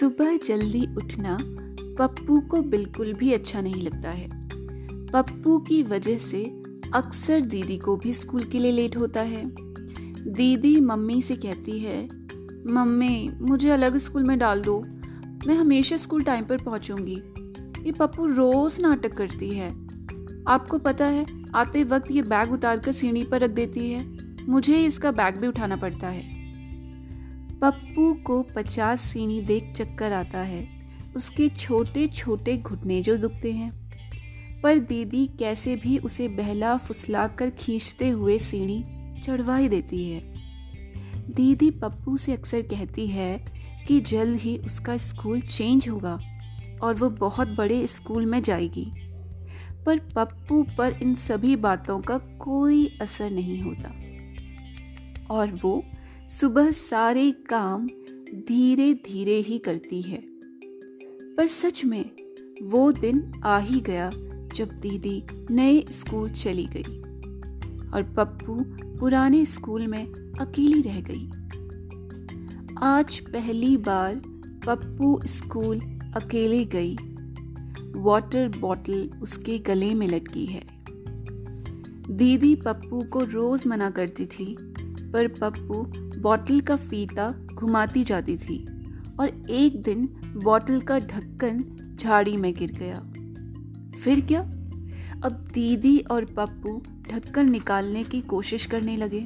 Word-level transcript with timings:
सुबह 0.00 0.36
जल्दी 0.36 0.86
उठना 0.96 1.38
पप्पू 1.98 2.40
को 2.40 2.62
बिल्कुल 2.62 3.12
भी 3.12 3.32
अच्छा 3.32 3.60
नहीं 3.60 3.82
लगता 3.82 4.10
है। 4.10 4.28
पप्पू 5.06 5.58
की 5.58 5.82
वजह 5.82 6.16
से 6.16 6.62
अक्सर 6.94 7.40
दीदी 7.40 7.76
को 7.76 7.96
भी 7.96 8.14
स्कूल 8.14 8.42
के 8.42 8.58
लिए 8.58 8.72
लेट 8.72 8.96
होता 8.96 9.20
है। 9.20 9.42
दीदी 10.32 10.80
मम्मी 10.80 11.22
से 11.22 11.36
कहती 11.36 11.78
है, 11.78 12.08
मम्मी, 12.66 13.30
मुझे 13.40 13.70
अलग 13.70 13.98
स्कूल 13.98 14.22
में 14.22 14.38
डाल 14.38 14.62
दो। 14.62 14.80
मैं 15.46 15.54
हमेशा 15.54 15.96
स्कूल 15.96 16.22
टाइम 16.22 16.44
पर 16.44 16.62
पहुंचूँगी। 16.62 17.22
ये 17.86 17.92
पप्पू 17.92 18.26
रोज 18.26 18.80
नाटक 18.80 19.14
करती 19.14 19.50
है। 19.50 19.70
आपको 20.48 20.78
पता 20.78 21.06
है, 21.06 21.26
आते 21.54 21.84
वक्त 21.84 22.10
ये 22.10 22.22
बैग 22.22 22.52
उतार 22.52 22.78
कर 22.78 22.92
सीढ़ी 22.92 23.24
पर 23.24 23.40
रख 23.40 23.50
देती 23.50 23.90
है। 23.90 24.18
मुझे 24.48 24.84
इसका 24.84 25.10
बैग 25.10 25.36
भी 25.36 25.46
उठाना 25.46 25.76
पड़ता 25.76 26.08
है। 26.08 26.43
पप्पू 27.60 28.14
को 28.14 28.42
पचास 28.42 29.00
सीढ़ी 29.00 29.40
देख 29.40 29.72
चक्कर 29.72 30.12
आता 30.12 30.38
है। 30.38 30.68
उसके 31.16 31.48
छोटे 31.48 32.08
छोटे 32.08 32.56
घुटने 32.56 33.02
जो 33.02 33.16
दुखते 33.16 33.52
हैं। 33.52 33.84
पर 34.62 34.78
दीदी 34.78 35.26
कैसे 35.26 35.76
भी 35.76 35.98
उसे 35.98 36.28
बहला 36.28 36.76
फुसला 36.76 37.26
कर 37.26 37.50
खींचते 37.50 38.08
हुए 38.08 38.38
सीढ़ी 38.38 38.84
चढ़वा 39.20 39.56
ही 39.56 39.68
देती 39.68 40.10
है। 40.10 40.34
दीदी 41.36 41.70
पप्पू 41.70 42.16
से 42.16 42.32
अक्सर 42.32 42.62
कहती 42.62 43.06
है 43.06 43.44
कि 43.88 44.00
जल्द 44.00 44.36
ही 44.36 44.58
उसका 44.58 44.96
स्कूल 44.96 45.40
चेंज 45.40 45.88
होगा 45.88 46.18
और 46.82 46.94
वो 46.94 47.10
बहुत 47.10 47.48
बड़े 47.48 47.86
स्कूल 47.86 48.26
में 48.26 48.42
जाएगी। 48.42 48.92
पर 49.86 49.98
पप्पू 49.98 50.66
पर 50.78 50.92
इन 51.02 51.14
सभी 51.14 51.56
बातों 51.56 52.00
का 52.00 52.18
कोई 52.18 52.98
असर 53.00 53.30
नहीं 53.30 53.60
होता। 53.62 53.94
और 55.34 55.50
वो 55.62 55.84
सुबह 56.28 56.70
सारे 56.70 57.30
काम 57.30 57.86
धीरे 58.48 58.94
धीरे 58.94 59.40
ही 59.40 59.58
करती 59.58 60.02
है। 60.02 60.22
पर 61.34 61.46
सच 61.46 61.84
में, 61.84 62.10
वो 62.62 62.92
दिन 62.92 63.32
आ 63.44 63.58
ही 63.58 63.80
गया 63.80 64.10
जब 64.54 64.68
दीदी 64.80 65.24
नए 65.50 65.84
स्कूल 65.90 66.30
चली 66.30 66.66
गई 66.66 67.00
और 67.90 68.02
पप्पू 68.02 68.64
पुराने 68.98 69.44
स्कूल 69.44 69.86
में 69.86 70.06
अकेली 70.40 70.82
रह 70.82 71.00
गई। 71.00 71.30
आज 72.82 73.18
पहली 73.18 73.76
बार 73.76 74.16
पप्पू 74.66 75.20
स्कूल 75.24 75.80
अकेले 76.16 76.64
गई। 76.64 76.96
वाटर 77.96 78.48
बॉटल 78.48 79.10
उसके 79.22 79.58
गले 79.58 79.94
में 79.94 80.08
लटकी 80.08 80.46
है। 80.46 80.66
दीदी 82.10 82.56
पप्पू 82.56 83.02
को 83.02 83.24
रोज 83.24 83.66
मना 83.66 83.90
करती 83.90 84.26
थी, 84.26 84.56
पर 85.12 85.28
पप्पू 85.28 86.03
बॉटल 86.24 86.60
का 86.60 86.76
फीता 86.76 87.46
घुमाती 87.54 88.04
जाती 88.04 88.36
थी 88.36 88.66
और 89.20 89.50
एक 89.50 89.82
दिन 89.82 90.06
बॉटल 90.44 90.80
का 90.80 90.98
ढक्कन 90.98 91.64
झाड़ी 92.00 92.36
में 92.36 92.54
गिर 92.54 92.72
गया। 92.72 93.12
फिर 93.98 94.20
क्या? 94.20 94.40
अब 95.24 95.48
दीदी 95.54 95.98
और 95.98 96.24
पप्पू 96.24 96.82
ढक्कन 97.12 97.50
निकालने 97.50 98.04
की 98.04 98.20
कोशिश 98.20 98.66
करने 98.66 98.96
लगे। 98.96 99.20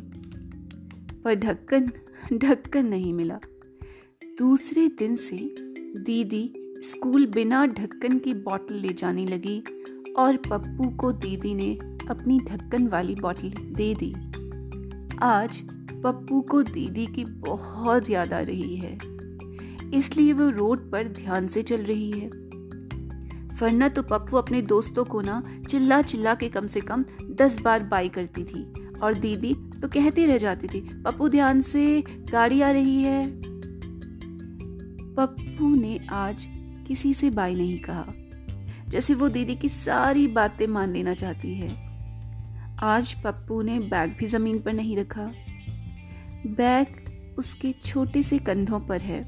पर 1.25 1.35
ढक्कन 1.35 1.93
ढक्कन 2.33 2.87
नहीं 2.87 3.15
मिला। 3.15 3.41
दूसरे 4.39 4.89
दिन 4.89 5.15
से 5.15 5.55
दीदी 6.01 6.75
स्कूल 6.79 7.27
बिना 7.27 7.67
ढक्कन 7.67 8.19
की 8.19 8.35
बोतल 8.35 8.75
ले 8.75 8.89
जाने 8.89 9.27
लगी 9.27 9.63
और 10.19 10.37
पप्पू 10.37 10.89
को 10.89 11.13
दीदी 11.13 11.55
ने 11.55 11.75
अपनी 12.11 12.39
ढक्कन 12.39 12.89
वाली 12.89 13.15
बोतल 13.15 13.51
दे 13.51 13.95
दी। 13.95 14.15
आज 15.23 15.78
पप्पू 16.03 16.41
को 16.41 16.63
दीदी 16.63 17.07
की 17.07 17.25
बहुत 17.25 18.11
याद 18.11 18.33
आ 18.33 18.41
रही 18.41 18.77
है। 18.77 18.99
इसलिए 19.95 20.33
वो 20.33 20.49
रोड 20.51 20.91
पर 20.93 21.09
ध्यान 21.09 21.49
से 21.49 21.63
चल 21.63 21.83
रही 21.83 22.11
है। 22.11 22.29
वरना 23.61 23.89
तो 23.89 24.03
पप्पू 24.03 24.37
अपने 24.37 24.61
दोस्तों 24.63 25.05
को 25.05 25.21
ना 25.21 25.43
चिल्ला 25.69 26.01
चिल्ला 26.03 26.35
के 26.35 26.49
कम 26.49 26.67
से 26.67 26.81
कम 26.81 27.05
दस 27.33 27.59
बार 27.61 27.83
बाई 27.85 28.09
करती 28.09 28.45
थी। 28.45 28.63
और 29.03 29.15
दीदी 29.15 29.55
तो 29.55 29.89
कहती 29.89 30.25
रह 30.27 30.39
जाती 30.39 30.69
थी, 30.69 30.81
पप्पू, 30.81 31.29
ध्यान 31.29 31.61
से 31.61 32.03
गाड़ी 32.31 32.61
आ 32.61 32.71
रही 32.71 33.03
है। 33.03 33.27
पप्पू 35.15 35.75
ने 35.75 35.99
आज 36.11 36.47
किसी 36.89 37.13
से 37.15 37.31
बाय 37.31 37.55
नहीं 37.55 37.79
कहा, 37.81 38.05
जैसे 38.89 39.15
वो 39.15 39.29
दीदी 39.29 39.55
की 39.55 39.69
सारी 39.69 40.27
बातें 40.29 40.67
मान 40.67 40.93
लेना 40.93 41.15
चाहती 41.15 41.55
है। 41.55 41.69
आज 42.83 43.13
पप्पू 43.25 43.61
ने 43.63 43.79
बैग 43.81 44.17
भी 44.19 44.27
ज़मीन 44.27 44.59
पर 44.59 44.73
नहीं 44.73 44.97
रखा। 44.97 45.31
बैग 46.47 46.87
उसके 47.39 47.75
छोटे 47.85 48.23
से 48.23 48.39
कंधों 48.39 48.81
पर 48.81 49.01
है 49.01 49.23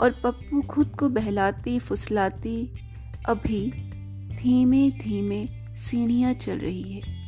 और 0.00 0.10
पप्पू 0.10 0.62
खुद 0.62 0.96
को 0.98 1.08
बहलाती, 1.08 1.78
फुसलाती, 1.78 2.72
अभी 3.26 3.70
धीमे 4.36 4.90
धीमे 4.90 5.46
सीढ़ियाँ 5.76 6.34
चल 6.34 6.58
रही 6.58 6.82
है। 6.82 7.21